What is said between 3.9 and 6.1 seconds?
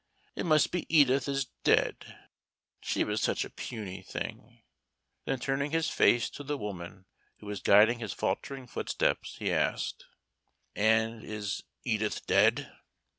thing." Then turning his